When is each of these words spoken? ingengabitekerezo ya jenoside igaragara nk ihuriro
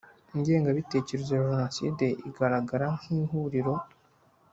ingengabitekerezo 0.35 1.29
ya 1.37 1.45
jenoside 1.51 2.05
igaragara 2.27 2.87
nk 2.99 3.05
ihuriro 3.19 3.73